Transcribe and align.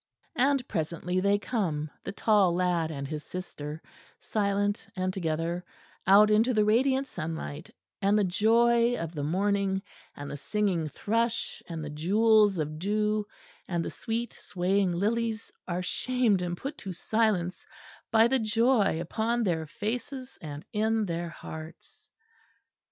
And 0.35 0.67
presently 0.67 1.19
they 1.19 1.37
come, 1.37 1.91
the 2.03 2.11
tall 2.11 2.55
lad 2.55 2.89
and 2.89 3.07
his 3.07 3.23
sister, 3.23 3.83
silent 4.19 4.87
and 4.95 5.13
together, 5.13 5.63
out 6.07 6.31
into 6.31 6.55
the 6.55 6.65
radiant 6.65 7.05
sunlight; 7.05 7.69
and 8.01 8.17
the 8.17 8.23
joy 8.23 8.97
of 8.97 9.13
the 9.13 9.21
morning 9.21 9.83
and 10.15 10.31
the 10.31 10.37
singing 10.37 10.87
thrush 10.89 11.61
and 11.69 11.85
the 11.85 11.89
jewels 11.91 12.57
of 12.57 12.79
dew 12.79 13.27
and 13.67 13.85
the 13.85 13.91
sweet 13.91 14.33
swaying 14.33 14.91
lilies 14.91 15.51
are 15.67 15.83
shamed 15.83 16.41
and 16.41 16.57
put 16.57 16.79
to 16.79 16.93
silence 16.93 17.63
by 18.11 18.27
the 18.27 18.39
joy 18.39 18.99
upon 18.99 19.43
their 19.43 19.67
faces 19.67 20.35
and 20.41 20.65
in 20.73 21.05
their 21.05 21.29
hearts. 21.29 22.09